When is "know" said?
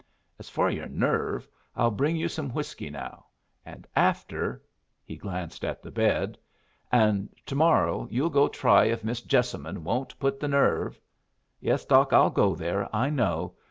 13.11-13.53